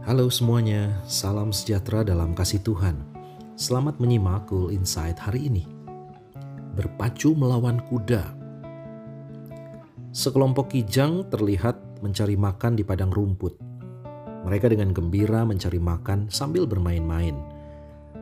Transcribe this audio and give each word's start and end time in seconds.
Halo 0.00 0.32
semuanya, 0.32 0.96
salam 1.04 1.52
sejahtera 1.52 2.00
dalam 2.00 2.32
kasih 2.32 2.64
Tuhan. 2.64 2.96
Selamat 3.52 4.00
menyimak 4.00 4.48
Cool 4.48 4.72
Insight 4.72 5.20
hari 5.20 5.52
ini. 5.52 5.68
Berpacu 6.72 7.36
melawan 7.36 7.84
kuda. 7.84 8.24
Sekelompok 10.08 10.72
kijang 10.72 11.28
terlihat 11.28 12.00
mencari 12.00 12.32
makan 12.32 12.80
di 12.80 12.82
padang 12.82 13.12
rumput. 13.12 13.60
Mereka 14.48 14.72
dengan 14.72 14.96
gembira 14.96 15.44
mencari 15.44 15.76
makan 15.76 16.32
sambil 16.32 16.64
bermain-main. 16.64 17.36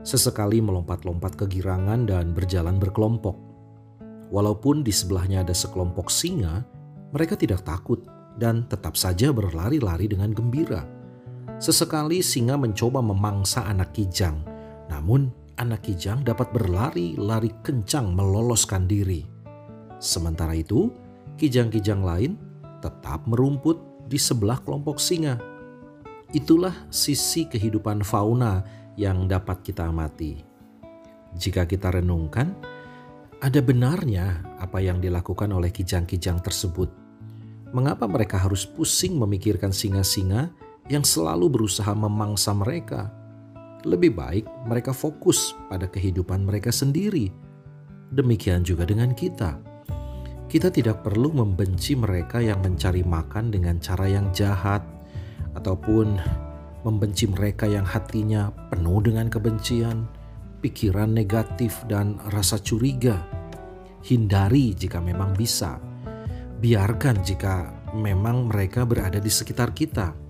Sesekali 0.00 0.64
melompat-lompat 0.64 1.36
kegirangan 1.36 2.08
dan 2.08 2.32
berjalan 2.32 2.80
berkelompok. 2.80 3.36
Walaupun 4.32 4.80
di 4.80 4.96
sebelahnya 4.96 5.44
ada 5.44 5.52
sekelompok 5.52 6.08
singa, 6.08 6.64
mereka 7.12 7.36
tidak 7.36 7.68
takut 7.68 8.00
dan 8.40 8.64
tetap 8.64 8.96
saja 8.96 9.28
berlari-lari 9.28 10.08
dengan 10.08 10.32
gembira 10.32 10.95
Sesekali 11.56 12.20
singa 12.20 12.60
mencoba 12.60 13.00
memangsa 13.00 13.64
anak 13.64 13.96
kijang, 13.96 14.44
namun 14.92 15.32
anak 15.56 15.88
kijang 15.88 16.20
dapat 16.20 16.52
berlari-lari 16.52 17.48
kencang 17.64 18.12
meloloskan 18.12 18.84
diri. 18.84 19.24
Sementara 19.96 20.52
itu, 20.52 20.92
kijang-kijang 21.40 22.04
lain 22.04 22.36
tetap 22.84 23.24
merumput 23.24 23.80
di 24.04 24.20
sebelah 24.20 24.60
kelompok 24.60 25.00
singa. 25.00 25.40
Itulah 26.36 26.76
sisi 26.92 27.48
kehidupan 27.48 28.04
fauna 28.04 28.60
yang 29.00 29.24
dapat 29.24 29.64
kita 29.64 29.88
amati. 29.88 30.36
Jika 31.40 31.64
kita 31.64 31.88
renungkan, 31.88 32.52
ada 33.40 33.64
benarnya 33.64 34.44
apa 34.60 34.84
yang 34.84 35.00
dilakukan 35.00 35.48
oleh 35.56 35.72
kijang-kijang 35.72 36.44
tersebut. 36.44 36.92
Mengapa 37.72 38.04
mereka 38.04 38.44
harus 38.44 38.68
pusing 38.68 39.16
memikirkan 39.16 39.72
singa-singa 39.72 40.52
yang 40.86 41.02
selalu 41.02 41.50
berusaha 41.50 41.90
memangsa 41.94 42.54
mereka. 42.54 43.10
Lebih 43.86 44.18
baik 44.18 44.44
mereka 44.66 44.90
fokus 44.90 45.54
pada 45.70 45.86
kehidupan 45.86 46.42
mereka 46.42 46.74
sendiri. 46.74 47.30
Demikian 48.10 48.62
juga 48.62 48.86
dengan 48.86 49.14
kita. 49.14 49.58
Kita 50.46 50.70
tidak 50.70 51.02
perlu 51.02 51.34
membenci 51.34 51.98
mereka 51.98 52.38
yang 52.38 52.62
mencari 52.62 53.02
makan 53.02 53.50
dengan 53.50 53.82
cara 53.82 54.06
yang 54.06 54.30
jahat, 54.30 54.78
ataupun 55.58 56.14
membenci 56.86 57.26
mereka 57.26 57.66
yang 57.66 57.82
hatinya 57.82 58.54
penuh 58.70 59.02
dengan 59.02 59.26
kebencian, 59.26 60.06
pikiran 60.62 61.10
negatif, 61.10 61.82
dan 61.90 62.14
rasa 62.30 62.62
curiga. 62.62 63.26
Hindari 64.06 64.70
jika 64.70 65.02
memang 65.02 65.34
bisa. 65.34 65.82
Biarkan 66.62 67.26
jika 67.26 67.74
memang 67.98 68.46
mereka 68.46 68.86
berada 68.86 69.18
di 69.18 69.28
sekitar 69.28 69.74
kita 69.74 70.25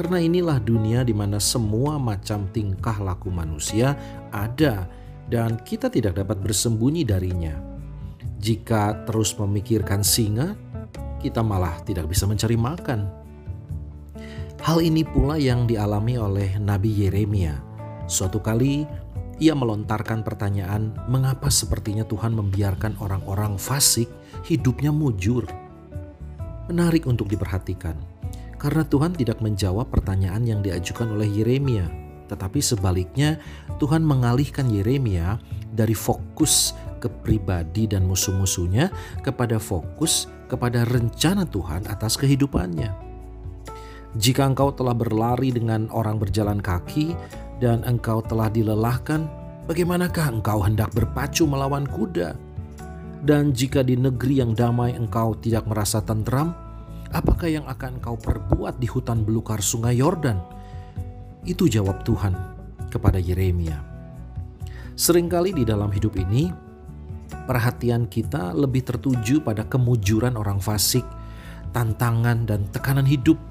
karena 0.00 0.16
inilah 0.16 0.56
dunia 0.64 1.04
di 1.04 1.12
mana 1.12 1.36
semua 1.36 2.00
macam 2.00 2.48
tingkah 2.56 2.96
laku 3.04 3.28
manusia 3.28 3.92
ada 4.32 4.88
dan 5.28 5.60
kita 5.60 5.92
tidak 5.92 6.16
dapat 6.16 6.40
bersembunyi 6.40 7.04
darinya. 7.04 7.52
Jika 8.40 9.04
terus 9.04 9.36
memikirkan 9.36 10.00
singa, 10.00 10.56
kita 11.20 11.44
malah 11.44 11.84
tidak 11.84 12.08
bisa 12.08 12.24
mencari 12.24 12.56
makan. 12.56 13.12
Hal 14.64 14.80
ini 14.80 15.04
pula 15.04 15.36
yang 15.36 15.68
dialami 15.68 16.16
oleh 16.16 16.56
Nabi 16.56 17.04
Yeremia. 17.04 17.60
Suatu 18.08 18.40
kali 18.40 18.88
ia 19.36 19.52
melontarkan 19.52 20.24
pertanyaan, 20.24 20.96
"Mengapa 21.12 21.52
sepertinya 21.52 22.08
Tuhan 22.08 22.32
membiarkan 22.32 23.04
orang-orang 23.04 23.60
fasik 23.60 24.08
hidupnya 24.48 24.96
mujur?" 24.96 25.44
Menarik 26.72 27.04
untuk 27.04 27.28
diperhatikan 27.28 28.19
karena 28.60 28.84
Tuhan 28.84 29.16
tidak 29.16 29.40
menjawab 29.40 29.88
pertanyaan 29.88 30.44
yang 30.44 30.60
diajukan 30.60 31.08
oleh 31.16 31.24
Yeremia, 31.24 31.88
tetapi 32.28 32.60
sebaliknya 32.60 33.40
Tuhan 33.80 34.04
mengalihkan 34.04 34.68
Yeremia 34.68 35.40
dari 35.72 35.96
fokus 35.96 36.76
ke 37.00 37.08
pribadi 37.08 37.88
dan 37.88 38.04
musuh-musuhnya 38.04 38.92
kepada 39.24 39.56
fokus 39.56 40.28
kepada 40.44 40.84
rencana 40.84 41.48
Tuhan 41.48 41.88
atas 41.88 42.20
kehidupannya. 42.20 42.92
Jika 44.20 44.44
engkau 44.44 44.74
telah 44.74 44.92
berlari 44.92 45.54
dengan 45.54 45.88
orang 45.94 46.20
berjalan 46.20 46.60
kaki 46.60 47.16
dan 47.62 47.80
engkau 47.86 48.20
telah 48.20 48.52
dilelahkan, 48.52 49.24
bagaimanakah 49.70 50.34
engkau 50.36 50.60
hendak 50.60 50.92
berpacu 50.92 51.46
melawan 51.46 51.86
kuda? 51.86 52.36
Dan 53.24 53.54
jika 53.54 53.86
di 53.86 53.94
negeri 53.94 54.42
yang 54.42 54.52
damai 54.52 54.98
engkau 54.98 55.38
tidak 55.38 55.64
merasa 55.70 56.02
tentram, 56.02 56.69
Apakah 57.10 57.50
yang 57.50 57.66
akan 57.66 57.98
kau 57.98 58.14
perbuat 58.14 58.78
di 58.78 58.86
hutan 58.86 59.26
belukar 59.26 59.58
sungai 59.58 59.98
Yordan? 59.98 60.38
Itu 61.42 61.66
jawab 61.66 62.06
Tuhan 62.06 62.30
kepada 62.86 63.18
Yeremia. 63.18 63.82
Seringkali 64.94 65.50
di 65.58 65.66
dalam 65.66 65.90
hidup 65.90 66.14
ini, 66.14 66.54
perhatian 67.50 68.06
kita 68.06 68.54
lebih 68.54 68.86
tertuju 68.86 69.42
pada 69.42 69.66
kemujuran 69.66 70.38
orang 70.38 70.62
fasik, 70.62 71.02
tantangan 71.74 72.46
dan 72.46 72.70
tekanan 72.70 73.10
hidup. 73.10 73.42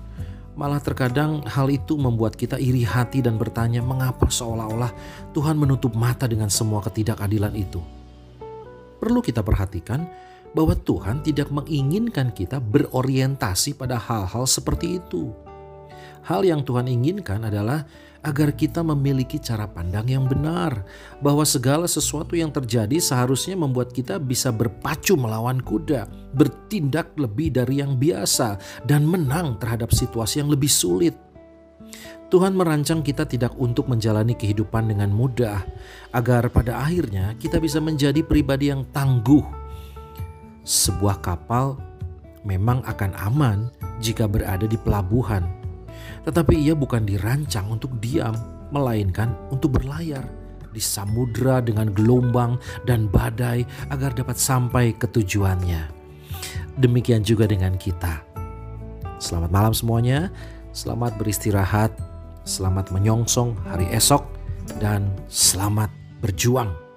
Malah 0.55 0.79
terkadang 0.79 1.43
hal 1.43 1.67
itu 1.67 1.99
membuat 1.99 2.39
kita 2.39 2.55
iri 2.55 2.87
hati 2.87 3.19
dan 3.19 3.35
bertanya 3.35 3.83
mengapa 3.83 4.31
seolah-olah 4.31 4.91
Tuhan 5.35 5.59
menutup 5.59 5.99
mata 5.99 6.31
dengan 6.31 6.47
semua 6.47 6.79
ketidakadilan 6.79 7.51
itu. 7.59 7.83
Perlu 9.03 9.19
kita 9.19 9.43
perhatikan 9.43 10.07
bahwa 10.53 10.73
Tuhan 10.73 11.21
tidak 11.21 11.53
menginginkan 11.53 12.33
kita 12.33 12.57
berorientasi 12.57 13.77
pada 13.77 13.97
hal-hal 13.97 14.45
seperti 14.49 15.01
itu. 15.01 15.29
Hal 16.25 16.45
yang 16.45 16.61
Tuhan 16.61 16.85
inginkan 16.85 17.47
adalah 17.47 17.87
agar 18.19 18.51
kita 18.51 18.83
memiliki 18.83 19.39
cara 19.39 19.63
pandang 19.63 20.11
yang 20.11 20.27
benar, 20.27 20.83
bahwa 21.23 21.47
segala 21.47 21.87
sesuatu 21.87 22.35
yang 22.35 22.51
terjadi 22.51 22.99
seharusnya 22.99 23.55
membuat 23.55 23.95
kita 23.95 24.19
bisa 24.19 24.51
berpacu 24.51 25.15
melawan 25.15 25.63
kuda, 25.63 26.07
bertindak 26.35 27.15
lebih 27.15 27.55
dari 27.55 27.79
yang 27.79 27.95
biasa, 27.95 28.59
dan 28.83 29.07
menang 29.07 29.55
terhadap 29.63 29.95
situasi 29.95 30.43
yang 30.43 30.51
lebih 30.51 30.67
sulit. 30.67 31.15
Tuhan 32.29 32.53
merancang 32.53 33.01
kita 33.01 33.25
tidak 33.25 33.57
untuk 33.57 33.89
menjalani 33.89 34.37
kehidupan 34.37 34.91
dengan 34.91 35.09
mudah, 35.09 35.65
agar 36.13 36.51
pada 36.53 36.77
akhirnya 36.85 37.33
kita 37.41 37.57
bisa 37.57 37.81
menjadi 37.81 38.21
pribadi 38.21 38.69
yang 38.69 38.85
tangguh, 38.93 39.41
sebuah 40.69 41.25
kapal 41.25 41.81
memang 42.45 42.85
akan 42.85 43.17
aman 43.25 43.73
jika 43.97 44.29
berada 44.29 44.69
di 44.69 44.77
pelabuhan, 44.77 45.49
tetapi 46.29 46.61
ia 46.61 46.77
bukan 46.77 47.09
dirancang 47.09 47.65
untuk 47.73 47.97
diam, 47.97 48.37
melainkan 48.69 49.33
untuk 49.49 49.81
berlayar 49.81 50.21
di 50.69 50.77
samudra 50.77 51.65
dengan 51.65 51.89
gelombang 51.89 52.61
dan 52.85 53.09
badai 53.09 53.65
agar 53.89 54.13
dapat 54.13 54.37
sampai 54.37 54.93
ke 54.93 55.09
tujuannya. 55.09 55.89
Demikian 56.77 57.25
juga 57.25 57.49
dengan 57.49 57.73
kita. 57.73 58.21
Selamat 59.17 59.49
malam 59.49 59.73
semuanya, 59.73 60.29
selamat 60.69 61.17
beristirahat, 61.17 61.91
selamat 62.45 62.93
menyongsong 62.93 63.57
hari 63.65 63.89
esok, 63.89 64.21
dan 64.77 65.09
selamat 65.27 65.89
berjuang. 66.21 66.88